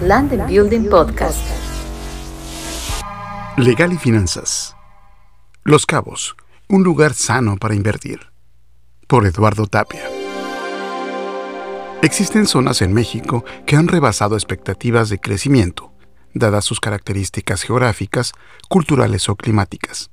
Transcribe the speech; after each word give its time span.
Land 0.00 0.32
and 0.32 0.46
Building 0.48 0.88
Podcast. 0.88 1.44
Legal 3.56 3.92
y 3.92 3.96
finanzas. 3.96 4.76
Los 5.64 5.86
Cabos, 5.86 6.36
un 6.68 6.84
lugar 6.84 7.14
sano 7.14 7.56
para 7.56 7.74
invertir. 7.74 8.20
Por 9.08 9.26
Eduardo 9.26 9.66
Tapia. 9.66 10.08
Existen 12.00 12.46
zonas 12.46 12.80
en 12.80 12.92
México 12.92 13.44
que 13.66 13.74
han 13.74 13.88
rebasado 13.88 14.36
expectativas 14.36 15.08
de 15.08 15.18
crecimiento, 15.18 15.92
dadas 16.32 16.64
sus 16.64 16.78
características 16.78 17.62
geográficas, 17.62 18.34
culturales 18.68 19.28
o 19.28 19.34
climáticas. 19.34 20.12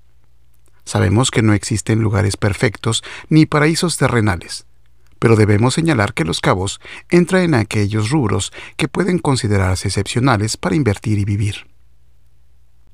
Sabemos 0.84 1.30
que 1.30 1.44
no 1.44 1.54
existen 1.54 2.02
lugares 2.02 2.38
perfectos 2.38 3.04
ni 3.30 3.46
paraísos 3.46 3.98
terrenales, 3.98 4.66
pero 5.26 5.36
debemos 5.36 5.74
señalar 5.74 6.14
que 6.14 6.24
Los 6.24 6.40
Cabos 6.40 6.80
entra 7.10 7.42
en 7.42 7.56
aquellos 7.56 8.12
rubros 8.12 8.54
que 8.78 8.88
pueden 8.88 9.18
considerarse 9.18 9.88
excepcionales 9.88 10.56
para 10.56 10.76
invertir 10.76 11.18
y 11.18 11.26
vivir. 11.26 11.66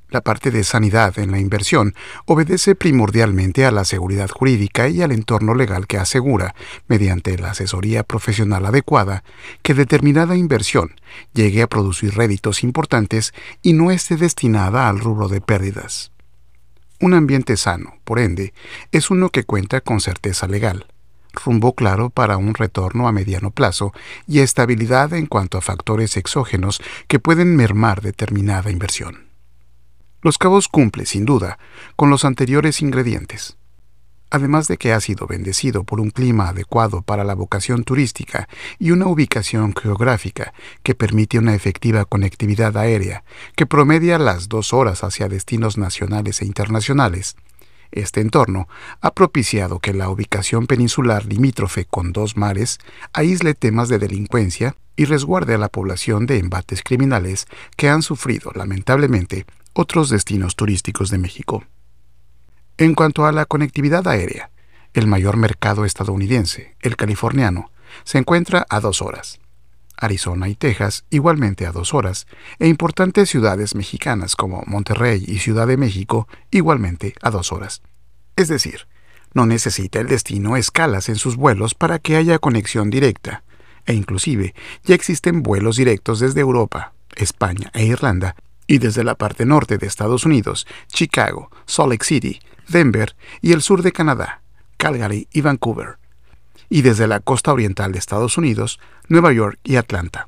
La 0.07 0.21
parte 0.21 0.49
de 0.49 0.63
sanidad 0.63 1.19
en 1.19 1.31
la 1.31 1.39
inversión 1.39 1.93
obedece 2.25 2.73
primordialmente 2.73 3.65
a 3.65 3.71
la 3.71 3.83
seguridad 3.83 4.29
jurídica 4.29 4.87
y 4.87 5.01
al 5.01 5.11
entorno 5.11 5.55
legal 5.55 5.87
que 5.87 5.97
asegura, 5.97 6.55
mediante 6.87 7.37
la 7.37 7.51
asesoría 7.51 8.03
profesional 8.03 8.65
adecuada, 8.65 9.25
que 9.61 9.73
determinada 9.73 10.37
inversión 10.37 10.95
llegue 11.33 11.61
a 11.61 11.67
producir 11.67 12.15
réditos 12.15 12.63
importantes 12.63 13.33
y 13.61 13.73
no 13.73 13.91
esté 13.91 14.15
destinada 14.15 14.87
al 14.87 15.01
rubro 15.01 15.27
de 15.27 15.41
pérdidas. 15.41 16.13
Un 17.01 17.13
ambiente 17.13 17.57
sano, 17.57 17.95
por 18.05 18.19
ende, 18.19 18.53
es 18.93 19.09
uno 19.09 19.31
que 19.31 19.43
cuenta 19.43 19.81
con 19.81 19.99
certeza 19.99 20.47
legal, 20.47 20.87
rumbo 21.33 21.75
claro 21.75 22.09
para 22.09 22.37
un 22.37 22.53
retorno 22.53 23.07
a 23.07 23.11
mediano 23.11 23.51
plazo 23.51 23.93
y 24.27 24.39
estabilidad 24.39 25.13
en 25.13 25.25
cuanto 25.25 25.57
a 25.57 25.61
factores 25.61 26.17
exógenos 26.17 26.81
que 27.07 27.19
pueden 27.19 27.55
mermar 27.55 28.01
determinada 28.01 28.71
inversión. 28.71 29.27
Los 30.21 30.37
Cabos 30.37 30.67
cumple, 30.67 31.05
sin 31.05 31.25
duda, 31.25 31.57
con 31.95 32.09
los 32.09 32.25
anteriores 32.25 32.81
ingredientes 32.81 33.57
además 34.31 34.67
de 34.67 34.77
que 34.77 34.93
ha 34.93 34.99
sido 35.01 35.27
bendecido 35.27 35.83
por 35.83 35.99
un 35.99 36.09
clima 36.09 36.49
adecuado 36.49 37.03
para 37.03 37.23
la 37.23 37.35
vocación 37.35 37.83
turística 37.83 38.47
y 38.79 38.91
una 38.91 39.07
ubicación 39.07 39.75
geográfica 39.75 40.53
que 40.81 40.95
permite 40.95 41.37
una 41.37 41.53
efectiva 41.53 42.05
conectividad 42.05 42.75
aérea 42.77 43.23
que 43.55 43.65
promedia 43.65 44.17
las 44.17 44.47
dos 44.47 44.73
horas 44.73 45.03
hacia 45.03 45.27
destinos 45.27 45.77
nacionales 45.77 46.41
e 46.41 46.45
internacionales, 46.45 47.35
este 47.91 48.21
entorno 48.21 48.67
ha 49.01 49.13
propiciado 49.13 49.79
que 49.79 49.93
la 49.93 50.09
ubicación 50.09 50.67
peninsular 50.67 51.25
limítrofe 51.25 51.85
con 51.85 52.13
dos 52.13 52.37
mares 52.37 52.79
aísle 53.13 53.53
temas 53.53 53.89
de 53.89 53.99
delincuencia 53.99 54.75
y 54.95 55.05
resguarde 55.05 55.55
a 55.55 55.57
la 55.57 55.69
población 55.69 56.25
de 56.25 56.37
embates 56.37 56.83
criminales 56.83 57.47
que 57.75 57.89
han 57.89 58.01
sufrido, 58.01 58.51
lamentablemente, 58.53 59.45
otros 59.73 60.09
destinos 60.09 60.55
turísticos 60.55 61.09
de 61.09 61.17
México. 61.17 61.63
En 62.77 62.93
cuanto 62.93 63.25
a 63.25 63.31
la 63.31 63.45
conectividad 63.45 64.07
aérea, 64.07 64.51
el 64.93 65.07
mayor 65.07 65.37
mercado 65.37 65.85
estadounidense, 65.85 66.75
el 66.81 66.95
californiano, 66.95 67.71
se 68.03 68.17
encuentra 68.17 68.65
a 68.69 68.79
dos 68.79 69.01
horas. 69.01 69.39
Arizona 70.01 70.49
y 70.49 70.55
Texas 70.55 71.05
igualmente 71.09 71.65
a 71.65 71.71
dos 71.71 71.93
horas, 71.93 72.27
e 72.59 72.67
importantes 72.67 73.29
ciudades 73.29 73.75
mexicanas 73.75 74.35
como 74.35 74.63
Monterrey 74.65 75.23
y 75.25 75.37
Ciudad 75.37 75.67
de 75.67 75.77
México 75.77 76.27
igualmente 76.49 77.13
a 77.21 77.29
dos 77.29 77.51
horas. 77.51 77.81
Es 78.35 78.47
decir, 78.47 78.87
no 79.33 79.45
necesita 79.45 79.99
el 79.99 80.07
destino 80.07 80.57
escalas 80.57 81.07
en 81.07 81.15
sus 81.15 81.37
vuelos 81.37 81.75
para 81.75 81.99
que 81.99 82.17
haya 82.17 82.39
conexión 82.39 82.89
directa, 82.89 83.43
e 83.85 83.93
inclusive 83.93 84.53
ya 84.83 84.95
existen 84.95 85.43
vuelos 85.43 85.77
directos 85.77 86.19
desde 86.19 86.41
Europa, 86.41 86.93
España 87.15 87.69
e 87.73 87.85
Irlanda, 87.85 88.35
y 88.67 88.79
desde 88.79 89.03
la 89.03 89.15
parte 89.15 89.45
norte 89.45 89.77
de 89.77 89.87
Estados 89.87 90.25
Unidos, 90.25 90.65
Chicago, 90.87 91.51
Salt 91.65 91.91
Lake 91.91 92.05
City, 92.05 92.39
Denver 92.67 93.15
y 93.41 93.51
el 93.51 93.61
sur 93.61 93.83
de 93.83 93.91
Canadá, 93.91 94.41
Calgary 94.77 95.27
y 95.31 95.41
Vancouver, 95.41 96.00
y 96.71 96.83
desde 96.83 97.05
la 97.05 97.19
costa 97.19 97.51
oriental 97.51 97.91
de 97.91 97.99
Estados 97.99 98.37
Unidos, 98.37 98.79
Nueva 99.09 99.33
York 99.33 99.59
y 99.61 99.75
Atlanta. 99.75 100.25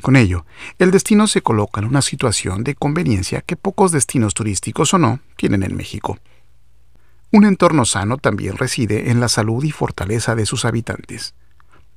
Con 0.00 0.14
ello, 0.14 0.46
el 0.78 0.92
destino 0.92 1.26
se 1.26 1.42
coloca 1.42 1.80
en 1.80 1.88
una 1.88 2.02
situación 2.02 2.62
de 2.62 2.76
conveniencia 2.76 3.40
que 3.40 3.56
pocos 3.56 3.90
destinos 3.90 4.32
turísticos 4.32 4.94
o 4.94 4.98
no 4.98 5.18
tienen 5.36 5.64
en 5.64 5.76
México. 5.76 6.18
Un 7.32 7.44
entorno 7.44 7.84
sano 7.84 8.16
también 8.16 8.56
reside 8.56 9.10
en 9.10 9.18
la 9.18 9.28
salud 9.28 9.64
y 9.64 9.72
fortaleza 9.72 10.36
de 10.36 10.46
sus 10.46 10.64
habitantes. 10.64 11.34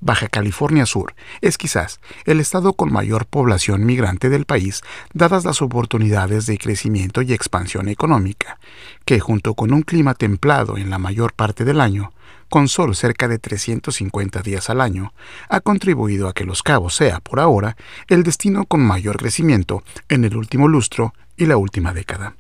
Baja 0.01 0.29
California 0.29 0.85
Sur 0.85 1.13
es 1.41 1.57
quizás 1.57 1.99
el 2.25 2.39
estado 2.39 2.73
con 2.73 2.91
mayor 2.91 3.25
población 3.25 3.85
migrante 3.85 4.29
del 4.29 4.45
país, 4.45 4.81
dadas 5.13 5.43
las 5.43 5.61
oportunidades 5.61 6.45
de 6.45 6.57
crecimiento 6.57 7.21
y 7.21 7.33
expansión 7.33 7.89
económica, 7.89 8.59
que 9.03 9.19
junto 9.19 9.55
con 9.55 9.73
un 9.73 9.81
clima 9.81 10.13
templado 10.13 10.77
en 10.77 10.89
la 10.89 10.99
mayor 10.99 11.33
parte 11.33 11.65
del 11.65 11.81
año, 11.81 12.13
con 12.47 12.69
sol 12.69 12.95
cerca 12.95 13.27
de 13.27 13.39
350 13.39 14.41
días 14.41 14.69
al 14.69 14.79
año, 14.79 15.13
ha 15.49 15.59
contribuido 15.59 16.29
a 16.29 16.33
que 16.33 16.45
Los 16.45 16.63
Cabos 16.63 16.95
sea, 16.95 17.19
por 17.19 17.39
ahora, 17.39 17.75
el 18.07 18.23
destino 18.23 18.65
con 18.65 18.81
mayor 18.81 19.17
crecimiento 19.17 19.83
en 20.07 20.23
el 20.23 20.37
último 20.37 20.67
lustro 20.67 21.13
y 21.35 21.45
la 21.45 21.57
última 21.57 21.93
década. 21.93 22.38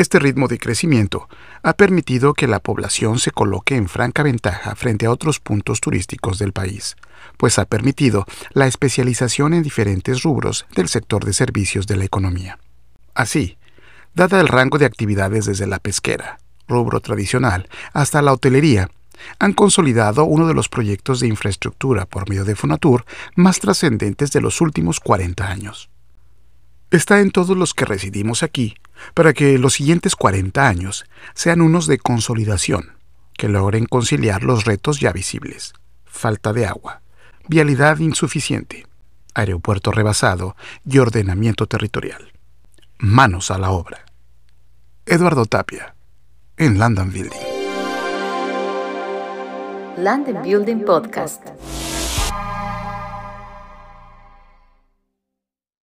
Este 0.00 0.18
ritmo 0.18 0.48
de 0.48 0.56
crecimiento 0.56 1.28
ha 1.62 1.74
permitido 1.74 2.32
que 2.32 2.46
la 2.46 2.60
población 2.60 3.18
se 3.18 3.32
coloque 3.32 3.76
en 3.76 3.86
franca 3.86 4.22
ventaja 4.22 4.74
frente 4.74 5.04
a 5.04 5.10
otros 5.10 5.40
puntos 5.40 5.82
turísticos 5.82 6.38
del 6.38 6.54
país, 6.54 6.96
pues 7.36 7.58
ha 7.58 7.66
permitido 7.66 8.24
la 8.54 8.66
especialización 8.66 9.52
en 9.52 9.62
diferentes 9.62 10.22
rubros 10.22 10.64
del 10.74 10.88
sector 10.88 11.26
de 11.26 11.34
servicios 11.34 11.86
de 11.86 11.98
la 11.98 12.06
economía. 12.06 12.58
Así, 13.12 13.58
dada 14.14 14.40
el 14.40 14.48
rango 14.48 14.78
de 14.78 14.86
actividades 14.86 15.44
desde 15.44 15.66
la 15.66 15.80
pesquera, 15.80 16.38
rubro 16.66 17.00
tradicional, 17.00 17.68
hasta 17.92 18.22
la 18.22 18.32
hotelería, 18.32 18.88
han 19.38 19.52
consolidado 19.52 20.24
uno 20.24 20.48
de 20.48 20.54
los 20.54 20.70
proyectos 20.70 21.20
de 21.20 21.26
infraestructura 21.26 22.06
por 22.06 22.26
medio 22.26 22.46
de 22.46 22.56
Fonatur 22.56 23.04
más 23.36 23.60
trascendentes 23.60 24.32
de 24.32 24.40
los 24.40 24.62
últimos 24.62 24.98
40 24.98 25.46
años. 25.46 25.90
Está 26.90 27.20
en 27.20 27.32
todos 27.32 27.54
los 27.54 27.74
que 27.74 27.84
residimos 27.84 28.42
aquí 28.42 28.76
para 29.14 29.32
que 29.32 29.58
los 29.58 29.74
siguientes 29.74 30.16
40 30.16 30.66
años 30.66 31.04
sean 31.34 31.60
unos 31.60 31.86
de 31.86 31.98
consolidación, 31.98 32.96
que 33.36 33.48
logren 33.48 33.86
conciliar 33.86 34.42
los 34.42 34.64
retos 34.64 35.00
ya 35.00 35.12
visibles. 35.12 35.74
Falta 36.04 36.52
de 36.52 36.66
agua, 36.66 37.02
vialidad 37.48 37.98
insuficiente, 37.98 38.86
aeropuerto 39.34 39.92
rebasado 39.92 40.56
y 40.84 40.98
ordenamiento 40.98 41.66
territorial. 41.66 42.32
Manos 42.98 43.50
a 43.50 43.58
la 43.58 43.70
obra. 43.70 44.04
Eduardo 45.06 45.46
Tapia, 45.46 45.94
en 46.56 46.78
London 46.78 47.12
Building. 47.12 47.60
Land 49.96 50.28
and 50.28 50.42
Building 50.42 50.84
Podcast. 50.84 51.42